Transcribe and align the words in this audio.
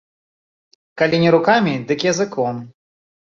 Калі 1.01 1.19
не 1.23 1.33
рукамі, 1.35 1.73
дык 1.93 1.99
языком. 2.13 2.65